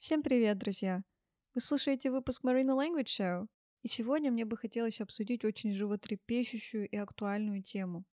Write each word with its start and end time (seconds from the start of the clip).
Всем 0.00 0.22
привет, 0.22 0.56
друзья! 0.56 1.02
Вы 1.54 1.60
слушаете 1.60 2.10
выпуск 2.10 2.42
Marina 2.42 2.74
Language 2.74 3.04
Show, 3.04 3.46
и 3.82 3.88
сегодня 3.88 4.32
мне 4.32 4.46
бы 4.46 4.56
хотелось 4.56 4.98
обсудить 5.02 5.44
очень 5.44 5.74
животрепещущую 5.74 6.88
и 6.88 6.96
актуальную 6.96 7.62
тему. 7.62 8.04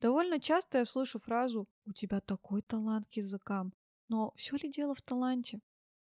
Довольно 0.00 0.40
часто 0.40 0.78
я 0.78 0.86
слышу 0.86 1.18
фразу 1.18 1.68
«У 1.84 1.92
тебя 1.92 2.20
такой 2.20 2.62
талант 2.62 3.06
к 3.08 3.18
языкам», 3.18 3.74
но 4.08 4.32
все 4.36 4.56
ли 4.56 4.70
дело 4.70 4.94
в 4.94 5.02
таланте? 5.02 5.60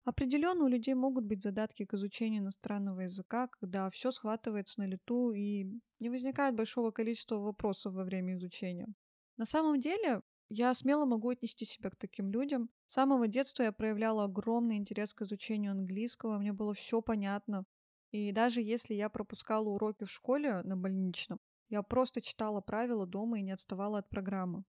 Определенно 0.05 0.65
у 0.65 0.69
людей 0.69 0.95
могут 0.95 1.27
быть 1.27 1.43
задатки 1.43 1.85
к 1.85 1.93
изучению 1.93 2.41
иностранного 2.41 3.01
языка, 3.01 3.49
когда 3.49 3.91
все 3.91 4.13
схватывается 4.13 4.81
на 4.81 4.87
лету 4.87 5.33
и 5.33 5.67
не 5.99 6.09
возникает 6.09 6.55
большого 6.55 6.93
количества 6.93 7.37
вопросов 7.37 7.93
во 7.93 8.05
время 8.05 8.37
изучения. 8.37 8.89
На 9.37 9.45
самом 9.45 9.81
деле, 9.81 10.23
я 10.51 10.75
смело 10.75 11.05
могу 11.05 11.31
отнести 11.31 11.65
себя 11.65 11.91
к 11.91 11.97
таким 11.97 12.31
людям. 12.31 12.71
С 12.89 12.95
самого 12.95 13.29
детства 13.29 13.63
я 13.63 13.73
проявляла 13.73 14.25
огромный 14.25 14.77
интерес 14.77 15.15
к 15.15 15.23
изучению 15.23 15.71
английского, 15.71 16.39
мне 16.39 16.53
было 16.53 16.75
все 16.75 17.01
понятно. 17.01 17.65
И 18.11 18.33
даже 18.33 18.61
если 18.61 18.95
я 18.95 19.09
пропускала 19.09 19.69
уроки 19.69 20.05
в 20.05 20.11
школе 20.11 20.63
на 20.63 20.77
больничном, 20.77 21.39
я 21.69 21.83
просто 21.83 22.21
читала 22.21 22.61
правила 22.61 23.07
дома 23.07 23.39
и 23.39 23.43
не 23.43 23.53
отставала 23.53 23.99
от 23.99 24.09
программы. 24.09 24.65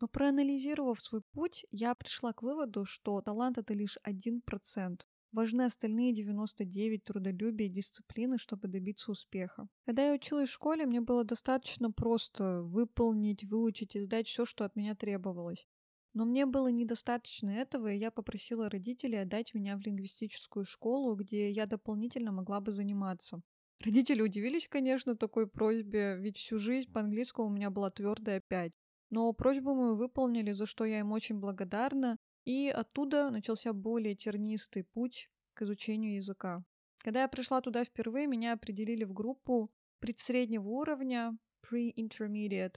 Но 0.00 0.08
проанализировав 0.08 0.98
свой 1.00 1.20
путь, 1.20 1.66
я 1.70 1.94
пришла 1.94 2.32
к 2.32 2.42
выводу, 2.42 2.86
что 2.86 3.20
талант 3.20 3.58
это 3.58 3.74
лишь 3.74 3.98
1%. 4.02 5.00
Важны 5.36 5.66
остальные 5.66 6.14
99 6.14 7.04
трудолюбия 7.04 7.66
и 7.66 7.70
дисциплины, 7.70 8.38
чтобы 8.38 8.68
добиться 8.68 9.10
успеха. 9.10 9.68
Когда 9.84 10.08
я 10.08 10.14
училась 10.14 10.48
в 10.48 10.52
школе, 10.54 10.86
мне 10.86 11.02
было 11.02 11.24
достаточно 11.24 11.92
просто 11.92 12.62
выполнить, 12.62 13.44
выучить 13.44 13.96
и 13.96 14.00
сдать 14.00 14.28
все, 14.28 14.46
что 14.46 14.64
от 14.64 14.76
меня 14.76 14.94
требовалось. 14.94 15.66
Но 16.14 16.24
мне 16.24 16.46
было 16.46 16.68
недостаточно 16.68 17.50
этого, 17.50 17.92
и 17.92 17.98
я 17.98 18.10
попросила 18.10 18.70
родителей 18.70 19.20
отдать 19.20 19.52
меня 19.52 19.76
в 19.76 19.80
лингвистическую 19.80 20.64
школу, 20.64 21.14
где 21.16 21.50
я 21.50 21.66
дополнительно 21.66 22.32
могла 22.32 22.62
бы 22.62 22.72
заниматься. 22.72 23.42
Родители 23.84 24.22
удивились, 24.22 24.66
конечно, 24.66 25.16
такой 25.16 25.46
просьбе, 25.46 26.16
ведь 26.16 26.38
всю 26.38 26.58
жизнь 26.58 26.90
по 26.90 27.00
английскому 27.00 27.48
у 27.48 27.52
меня 27.52 27.68
была 27.68 27.90
твердая 27.90 28.40
5. 28.40 28.72
Но 29.10 29.30
просьбу 29.34 29.74
мы 29.74 29.96
выполнили, 29.96 30.52
за 30.52 30.64
что 30.64 30.86
я 30.86 31.00
им 31.00 31.12
очень 31.12 31.38
благодарна, 31.38 32.16
и 32.46 32.68
оттуда 32.68 33.28
начался 33.30 33.72
более 33.72 34.14
тернистый 34.14 34.84
путь 34.84 35.28
к 35.52 35.62
изучению 35.62 36.14
языка. 36.14 36.64
Когда 36.98 37.22
я 37.22 37.28
пришла 37.28 37.60
туда 37.60 37.84
впервые, 37.84 38.26
меня 38.26 38.52
определили 38.52 39.04
в 39.04 39.12
группу 39.12 39.70
предсреднего 39.98 40.68
уровня, 40.68 41.36
pre-intermediate. 41.68 42.76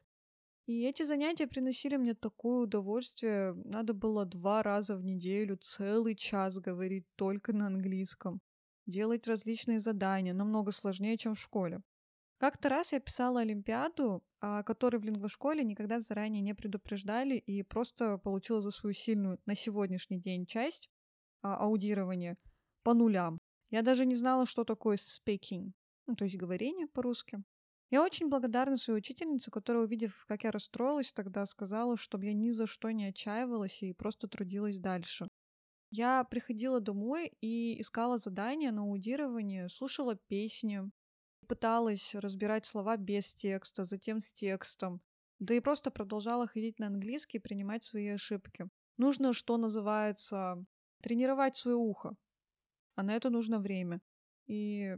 И 0.66 0.84
эти 0.84 1.03
занятия 1.03 1.47
приносили 1.47 1.97
мне 1.97 2.14
такое 2.14 2.64
удовольствие. 2.64 3.53
Надо 3.66 3.94
было 3.94 4.25
два 4.25 4.64
раза 4.64 4.95
в 4.95 5.03
неделю 5.03 5.58
целый 5.58 6.16
час 6.16 6.59
говорить 6.59 7.06
только 7.16 7.53
на 7.53 7.67
английском. 7.67 8.42
Делать 8.86 9.28
различные 9.28 9.80
задания, 9.80 10.34
намного 10.34 10.72
сложнее, 10.72 11.17
чем 11.17 11.36
в 11.36 11.40
школе. 11.40 11.81
Как-то 12.40 12.70
раз 12.70 12.94
я 12.94 13.02
писала 13.02 13.42
Олимпиаду, 13.42 14.23
о 14.40 14.64
которой 14.64 14.98
в 14.98 15.04
лингвошколе 15.04 15.62
никогда 15.66 16.00
заранее 16.00 16.42
не 16.42 16.56
предупреждали, 16.56 17.36
и 17.36 17.64
просто 17.64 18.18
получила 18.18 18.62
за 18.62 18.72
свою 18.72 18.94
сильную 18.94 19.40
на 19.46 19.56
сегодняшний 19.56 20.22
день 20.22 20.46
часть 20.46 20.90
а, 21.42 21.58
аудирования 21.58 22.38
по 22.84 22.94
нулям. 22.94 23.40
Я 23.72 23.81
даже 23.81 24.06
не 24.06 24.16
знала, 24.16 24.46
что 24.46 24.64
такое 24.64 24.96
speaking, 24.96 25.73
ну, 26.08 26.16
то 26.16 26.23
есть 26.23 26.38
говорение 26.38 26.88
по-русски. 26.88 27.44
Я 27.92 28.02
очень 28.02 28.30
благодарна 28.30 28.78
своей 28.78 29.00
учительнице, 29.00 29.52
которая, 29.52 29.84
увидев, 29.84 30.24
как 30.26 30.46
я 30.46 30.52
расстроилась, 30.52 31.12
тогда 31.12 31.46
сказала, 31.46 31.98
чтобы 31.98 32.28
я 32.28 32.34
ни 32.34 32.52
за 32.52 32.68
что 32.68 32.90
не 32.92 33.06
отчаивалась 33.06 33.84
и 33.84 33.92
просто 33.92 34.30
трудилась 34.30 34.78
дальше. 34.78 35.28
Я 35.92 36.24
приходила 36.24 36.80
домой 36.80 37.34
и 37.42 37.81
искала 37.81 38.18
задания 38.18 38.72
на 38.72 38.84
аудирование, 38.84 39.68
слушала 39.68 40.16
песни, 40.16 40.90
пыталась 41.50 42.14
разбирать 42.14 42.66
слова 42.66 42.95
без 42.95 43.33
текста, 43.33 43.84
затем 43.84 44.19
с 44.19 44.31
текстом. 44.31 45.01
Да 45.40 45.56
и 45.56 45.59
просто 45.59 45.90
продолжала 45.90 46.47
ходить 46.47 46.79
на 46.79 46.88
английский 46.88 47.40
и 47.40 47.41
принимать 47.41 47.84
свои 47.84 48.07
ошибки. 48.09 48.69
Нужно, 48.97 49.34
что 49.34 49.57
называется, 49.57 50.63
тренировать 51.01 51.56
свое 51.56 51.75
ухо. 51.75 52.16
А 52.96 53.03
на 53.03 53.16
это 53.16 53.29
нужно 53.29 53.59
время. 53.59 54.00
И 54.46 54.96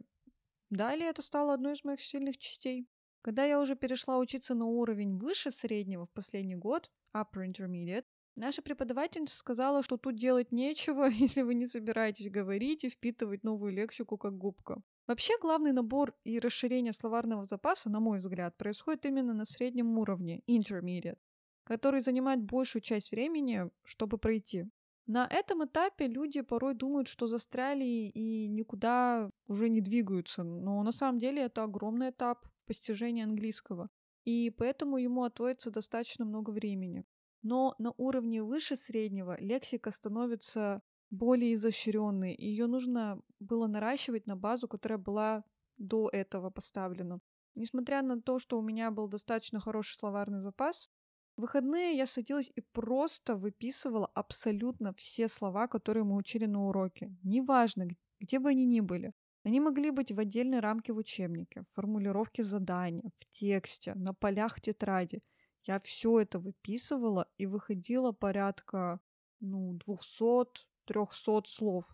далее 0.69 1.09
это 1.09 1.21
стало 1.21 1.53
одной 1.53 1.73
из 1.73 1.83
моих 1.83 2.01
сильных 2.01 2.37
частей. 2.37 2.87
Когда 3.21 3.45
я 3.45 3.59
уже 3.59 3.75
перешла 3.75 4.17
учиться 4.17 4.53
на 4.55 4.65
уровень 4.65 5.15
выше 5.15 5.51
среднего 5.51 6.05
в 6.07 6.11
последний 6.11 6.55
год, 6.55 6.91
upper 7.15 7.45
intermediate, 7.45 8.05
наша 8.35 8.61
преподавательница 8.61 9.37
сказала, 9.37 9.83
что 9.83 9.97
тут 9.97 10.15
делать 10.15 10.51
нечего, 10.51 11.05
если 11.09 11.43
вы 11.43 11.53
не 11.53 11.65
собираетесь 11.65 12.29
говорить 12.29 12.83
и 12.83 12.89
впитывать 12.89 13.43
новую 13.43 13.71
лексику 13.71 14.17
как 14.17 14.37
губка. 14.37 14.81
Вообще 15.07 15.33
главный 15.41 15.71
набор 15.71 16.13
и 16.23 16.39
расширение 16.39 16.93
словарного 16.93 17.45
запаса, 17.45 17.89
на 17.89 17.99
мой 17.99 18.19
взгляд, 18.19 18.57
происходит 18.57 19.05
именно 19.05 19.33
на 19.33 19.45
среднем 19.45 19.97
уровне, 19.97 20.41
intermediate, 20.47 21.17
который 21.63 22.01
занимает 22.01 22.43
большую 22.43 22.81
часть 22.81 23.11
времени, 23.11 23.69
чтобы 23.83 24.17
пройти. 24.17 24.65
На 25.07 25.27
этом 25.27 25.65
этапе 25.65 26.07
люди 26.07 26.41
порой 26.41 26.73
думают, 26.75 27.07
что 27.07 27.27
застряли 27.27 27.83
и 27.83 28.47
никуда 28.47 29.29
уже 29.47 29.67
не 29.67 29.81
двигаются, 29.81 30.43
но 30.43 30.81
на 30.83 30.91
самом 30.91 31.19
деле 31.19 31.41
это 31.41 31.63
огромный 31.63 32.11
этап 32.11 32.45
в 32.45 32.67
постижении 32.67 33.23
английского, 33.23 33.89
и 34.23 34.51
поэтому 34.51 34.97
ему 34.97 35.23
отводится 35.23 35.71
достаточно 35.71 36.23
много 36.23 36.51
времени. 36.51 37.03
Но 37.41 37.73
на 37.79 37.93
уровне 37.97 38.43
выше 38.43 38.75
среднего 38.75 39.35
лексика 39.41 39.91
становится 39.91 40.81
более 41.11 41.53
изощренной, 41.53 42.33
и 42.33 42.47
ее 42.47 42.67
нужно 42.67 43.21
было 43.39 43.67
наращивать 43.67 44.27
на 44.27 44.35
базу, 44.35 44.67
которая 44.67 44.97
была 44.97 45.43
до 45.77 46.09
этого 46.09 46.49
поставлена. 46.49 47.19
Несмотря 47.55 48.01
на 48.01 48.21
то, 48.21 48.39
что 48.39 48.57
у 48.57 48.61
меня 48.61 48.91
был 48.91 49.07
достаточно 49.07 49.59
хороший 49.59 49.97
словарный 49.97 50.39
запас, 50.39 50.89
в 51.35 51.41
выходные 51.41 51.97
я 51.97 52.05
садилась 52.05 52.51
и 52.55 52.61
просто 52.61 53.35
выписывала 53.35 54.07
абсолютно 54.15 54.93
все 54.93 55.27
слова, 55.27 55.67
которые 55.67 56.03
мы 56.03 56.15
учили 56.15 56.45
на 56.45 56.67
уроке. 56.67 57.13
Неважно, 57.23 57.87
где 58.19 58.39
бы 58.39 58.49
они 58.49 58.65
ни 58.65 58.79
были. 58.79 59.13
Они 59.43 59.59
могли 59.59 59.91
быть 59.91 60.11
в 60.11 60.19
отдельной 60.19 60.59
рамке 60.59 60.93
в 60.93 60.97
учебнике, 60.97 61.63
в 61.63 61.73
формулировке 61.73 62.43
задания, 62.43 63.09
в 63.19 63.39
тексте, 63.39 63.95
на 63.95 64.13
полях 64.13 64.61
тетради. 64.61 65.21
Я 65.63 65.79
все 65.79 66.19
это 66.19 66.39
выписывала 66.39 67.27
и 67.37 67.47
выходила 67.47 68.11
порядка 68.11 68.99
ну, 69.39 69.79
200, 69.85 70.65
300 70.85 71.43
слов 71.45 71.85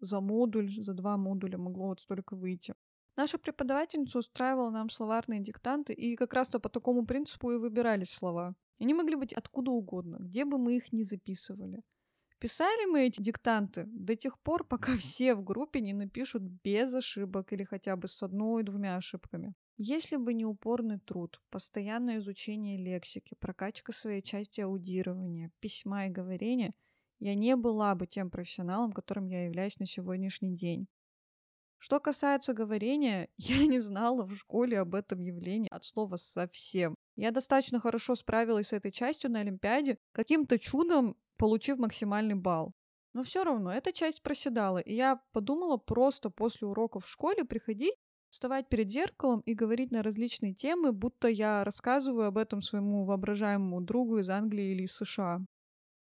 за 0.00 0.20
модуль, 0.20 0.70
за 0.82 0.94
два 0.94 1.16
модуля 1.16 1.58
могло 1.58 1.88
вот 1.88 2.00
столько 2.00 2.36
выйти. 2.36 2.74
Наша 3.16 3.38
преподавательница 3.38 4.18
устраивала 4.18 4.70
нам 4.70 4.90
словарные 4.90 5.40
диктанты, 5.40 5.94
и 5.94 6.16
как 6.16 6.34
раз-то 6.34 6.60
по 6.60 6.68
такому 6.68 7.06
принципу 7.06 7.50
и 7.50 7.56
выбирались 7.56 8.10
слова. 8.10 8.54
Они 8.78 8.92
могли 8.92 9.16
быть 9.16 9.32
откуда 9.32 9.70
угодно, 9.70 10.18
где 10.20 10.44
бы 10.44 10.58
мы 10.58 10.76
их 10.76 10.92
ни 10.92 11.02
записывали. 11.02 11.82
Писали 12.38 12.84
мы 12.84 13.06
эти 13.06 13.22
диктанты 13.22 13.84
до 13.86 14.14
тех 14.14 14.38
пор, 14.40 14.64
пока 14.64 14.96
все 14.98 15.34
в 15.34 15.42
группе 15.42 15.80
не 15.80 15.94
напишут 15.94 16.42
без 16.42 16.94
ошибок 16.94 17.52
или 17.54 17.64
хотя 17.64 17.96
бы 17.96 18.06
с 18.06 18.22
одной-двумя 18.22 18.96
ошибками. 18.96 19.54
Если 19.78 20.16
бы 20.16 20.34
не 20.34 20.44
упорный 20.44 20.98
труд, 20.98 21.40
постоянное 21.50 22.18
изучение 22.18 22.78
лексики, 22.78 23.34
прокачка 23.38 23.92
своей 23.92 24.22
части 24.22 24.60
аудирования, 24.60 25.50
письма 25.60 26.06
и 26.06 26.10
говорения– 26.10 26.74
я 27.18 27.34
не 27.34 27.56
была 27.56 27.94
бы 27.94 28.06
тем 28.06 28.30
профессионалом, 28.30 28.92
которым 28.92 29.26
я 29.26 29.44
являюсь 29.44 29.78
на 29.78 29.86
сегодняшний 29.86 30.54
день. 30.54 30.86
Что 31.78 32.00
касается 32.00 32.52
говорения, 32.54 33.28
я 33.36 33.66
не 33.66 33.78
знала 33.78 34.24
в 34.24 34.34
школе 34.36 34.80
об 34.80 34.94
этом 34.94 35.20
явлении 35.20 35.68
от 35.70 35.84
слова 35.84 36.16
совсем. 36.16 36.94
Я 37.16 37.30
достаточно 37.30 37.80
хорошо 37.80 38.14
справилась 38.14 38.68
с 38.68 38.72
этой 38.72 38.92
частью 38.92 39.30
на 39.30 39.40
Олимпиаде, 39.40 39.98
каким-то 40.12 40.58
чудом 40.58 41.16
получив 41.36 41.78
максимальный 41.78 42.34
балл. 42.34 42.72
Но 43.12 43.22
все 43.22 43.44
равно 43.44 43.72
эта 43.72 43.92
часть 43.92 44.22
проседала, 44.22 44.78
и 44.78 44.94
я 44.94 45.22
подумала 45.32 45.78
просто 45.78 46.28
после 46.28 46.66
уроков 46.66 47.06
в 47.06 47.08
школе 47.08 47.44
приходить, 47.44 47.94
вставать 48.28 48.68
перед 48.68 48.90
зеркалом 48.90 49.40
и 49.40 49.54
говорить 49.54 49.90
на 49.90 50.02
различные 50.02 50.52
темы, 50.52 50.92
будто 50.92 51.28
я 51.28 51.64
рассказываю 51.64 52.26
об 52.26 52.36
этом 52.36 52.60
своему 52.60 53.06
воображаемому 53.06 53.80
другу 53.80 54.18
из 54.18 54.28
Англии 54.28 54.72
или 54.72 54.82
из 54.82 54.94
США. 54.94 55.40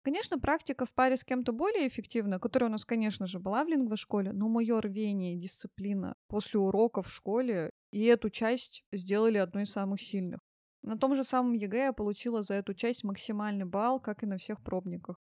Конечно, 0.03 0.39
практика 0.39 0.87
в 0.87 0.95
паре 0.95 1.17
с 1.17 1.25
кем-то 1.25 1.53
более 1.53 1.87
эффективна, 1.87 2.39
которая 2.39 2.71
у 2.71 2.73
нас, 2.73 2.87
конечно 2.87 3.27
же, 3.27 3.39
была 3.39 3.65
в 3.65 3.69
лингвошколе, 3.69 4.33
но 4.33 4.49
мое 4.49 4.81
рвение 4.81 5.35
и 5.35 5.39
дисциплина 5.39 6.15
после 6.27 6.59
уроков 6.59 7.09
в 7.09 7.13
школе 7.13 7.71
и 7.93 8.05
эту 8.05 8.31
часть 8.31 8.83
сделали 8.93 9.37
одной 9.37 9.65
из 9.65 9.73
самых 9.73 10.01
сильных. 10.01 10.41
На 10.83 10.97
том 10.97 11.15
же 11.15 11.23
самом 11.23 11.53
ЕГЭ 11.53 11.85
я 11.85 11.93
получила 11.93 12.43
за 12.43 12.55
эту 12.55 12.73
часть 12.73 13.05
максимальный 13.05 13.67
балл, 13.67 14.01
как 14.01 14.23
и 14.23 14.27
на 14.27 14.39
всех 14.39 14.63
пробниках. 14.63 15.17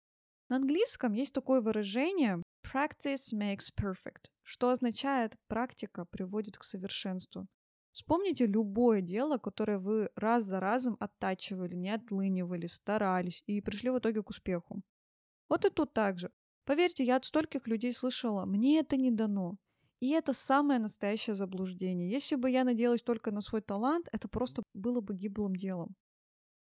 На 0.49 0.57
английском 0.57 1.13
есть 1.13 1.33
такое 1.33 1.61
выражение 1.61 2.43
practice 2.65 3.33
makes 3.33 3.71
perfect, 3.81 4.31
что 4.43 4.71
означает 4.71 5.37
практика 5.47 6.05
приводит 6.05 6.59
к 6.59 6.65
совершенству. 6.65 7.47
Вспомните 7.95 8.47
любое 8.47 9.01
дело, 9.03 9.39
которое 9.39 9.79
вы 9.79 10.11
раз 10.17 10.45
за 10.47 10.59
разом 10.59 10.97
оттачивали, 10.99 11.77
не 11.77 11.91
отлынивали, 11.91 12.67
старались 12.67 13.45
и 13.47 13.61
пришли 13.61 13.91
в 13.91 13.99
итоге 13.99 14.21
к 14.21 14.31
успеху. 14.31 14.83
Вот 15.49 15.65
и 15.65 15.71
тут 15.71 15.93
также. 15.93 16.33
Поверьте, 16.65 17.05
я 17.05 17.17
от 17.17 17.25
стольких 17.25 17.69
людей 17.69 17.93
слышала, 17.93 18.47
мне 18.47 18.81
это 18.81 18.97
не 18.97 19.13
дано. 19.13 19.59
И 20.01 20.11
это 20.11 20.33
самое 20.33 20.81
настоящее 20.81 21.37
заблуждение. 21.37 22.11
Если 22.11 22.35
бы 22.35 22.51
я 22.51 22.65
надеялась 22.65 23.03
только 23.03 23.31
на 23.31 23.41
свой 23.41 23.61
талант, 23.61 24.09
это 24.11 24.27
просто 24.27 24.65
было 24.75 25.01
бы 25.01 25.15
гиблым 25.15 25.55
делом. 25.55 25.95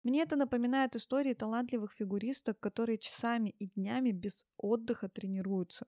Мне 0.03 0.23
это 0.23 0.35
напоминает 0.35 0.97
истории 0.97 1.35
талантливых 1.35 1.93
фигуристок, 1.93 2.59
которые 2.59 2.99
часами 2.99 3.51
и 3.51 3.69
днями 3.69 4.11
без 4.11 4.47
отдыха 4.57 5.09
тренируются. 5.09 5.87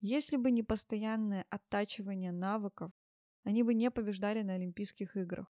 Если 0.00 0.38
бы 0.38 0.50
не 0.50 0.62
постоянное 0.62 1.44
оттачивание 1.50 2.32
навыков, 2.32 2.90
они 3.48 3.62
бы 3.62 3.72
не 3.72 3.90
побеждали 3.90 4.42
на 4.42 4.56
Олимпийских 4.56 5.16
играх. 5.16 5.50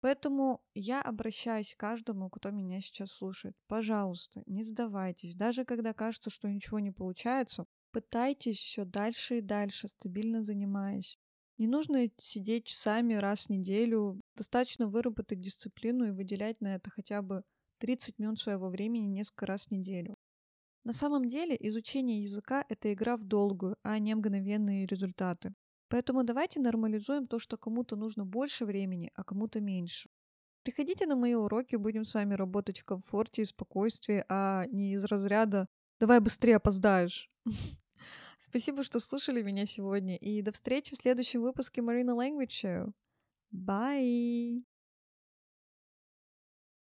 Поэтому 0.00 0.62
я 0.74 1.02
обращаюсь 1.02 1.74
к 1.74 1.80
каждому, 1.80 2.30
кто 2.30 2.52
меня 2.52 2.80
сейчас 2.80 3.10
слушает. 3.10 3.56
Пожалуйста, 3.66 4.44
не 4.46 4.62
сдавайтесь. 4.62 5.34
Даже 5.34 5.64
когда 5.64 5.92
кажется, 5.92 6.30
что 6.30 6.48
ничего 6.48 6.78
не 6.78 6.92
получается, 6.92 7.66
пытайтесь 7.90 8.58
все 8.58 8.84
дальше 8.84 9.38
и 9.38 9.40
дальше, 9.40 9.88
стабильно 9.88 10.44
занимаясь. 10.44 11.18
Не 11.58 11.66
нужно 11.66 12.06
сидеть 12.16 12.66
часами 12.66 13.14
раз 13.14 13.46
в 13.46 13.50
неделю. 13.50 14.20
Достаточно 14.36 14.86
выработать 14.86 15.40
дисциплину 15.40 16.06
и 16.06 16.12
выделять 16.12 16.60
на 16.60 16.76
это 16.76 16.92
хотя 16.92 17.22
бы 17.22 17.42
30 17.78 18.20
минут 18.20 18.38
своего 18.38 18.68
времени 18.68 19.06
несколько 19.06 19.46
раз 19.46 19.66
в 19.66 19.70
неделю. 19.72 20.16
На 20.84 20.92
самом 20.92 21.28
деле 21.28 21.56
изучение 21.58 22.22
языка— 22.22 22.64
это 22.68 22.92
игра 22.92 23.16
в 23.16 23.24
долгую, 23.24 23.76
а 23.82 23.98
не 23.98 24.14
мгновенные 24.14 24.86
результаты. 24.86 25.54
Поэтому 25.88 26.24
давайте 26.24 26.60
нормализуем 26.60 27.26
то, 27.26 27.38
что 27.38 27.56
кому-то 27.56 27.96
нужно 27.96 28.24
больше 28.24 28.64
времени, 28.64 29.10
а 29.14 29.24
кому-то 29.24 29.60
меньше. 29.60 30.08
Приходите 30.62 31.06
на 31.06 31.14
мои 31.14 31.34
уроки, 31.34 31.76
будем 31.76 32.04
с 32.04 32.14
вами 32.14 32.34
работать 32.34 32.80
в 32.80 32.84
комфорте 32.84 33.42
и 33.42 33.44
спокойствии, 33.44 34.24
а 34.28 34.66
не 34.66 34.94
из 34.94 35.04
разряда 35.04 35.68
«давай 36.00 36.18
быстрее 36.20 36.56
опоздаешь». 36.56 37.30
Спасибо, 38.40 38.82
что 38.82 38.98
слушали 38.98 39.42
меня 39.42 39.64
сегодня, 39.66 40.16
и 40.16 40.42
до 40.42 40.52
встречи 40.52 40.94
в 40.94 40.98
следующем 40.98 41.42
выпуске 41.42 41.80
Marina 41.80 42.16
Language 42.16 42.48
Show. 42.48 42.92
Bye! 43.52 44.75